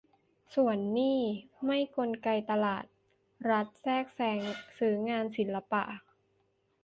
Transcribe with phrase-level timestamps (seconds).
[0.55, 1.19] ส่วนนี่
[1.65, 2.85] ไม่กลไกตลาด
[3.49, 4.39] รัฐแทรกแซง
[4.77, 5.83] ซื้องานศิลปะ